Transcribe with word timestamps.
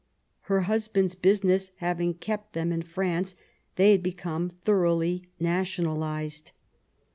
Her 0.49 0.61
husband's 0.61 1.13
business 1.13 1.71
having 1.75 2.15
kept 2.15 2.53
them 2.53 2.71
in 2.71 2.81
France, 2.81 3.35
they 3.75 3.91
had 3.91 4.01
become 4.01 4.49
thoroughly 4.49 5.21
nationalized. 5.39 6.53